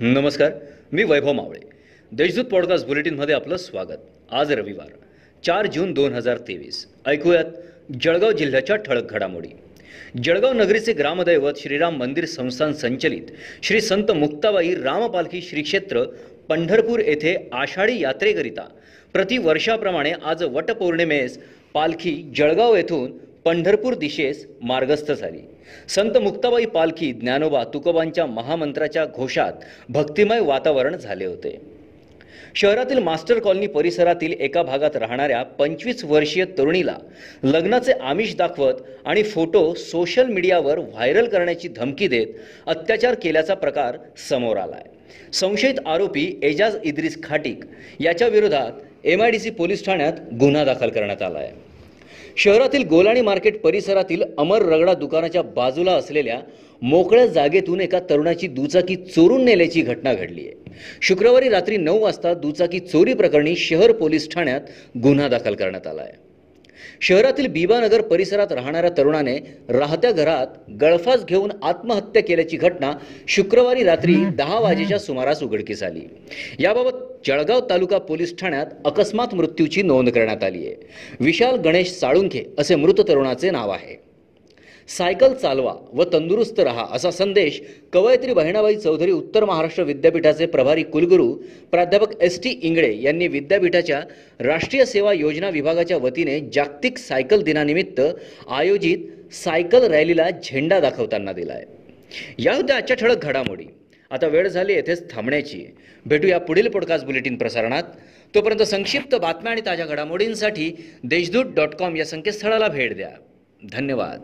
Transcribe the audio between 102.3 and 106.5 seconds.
या होत्या आजच्या ठळक घडामोडी. आता वेळ झाली येथेच थांबण्याची. भेटूया